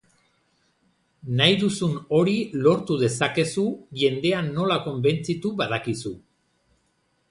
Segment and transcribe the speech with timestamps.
[1.41, 2.35] Nahi duzun hori
[2.69, 3.69] lortu dezakezu
[4.03, 6.19] jendea nola konbentzitu badakizu.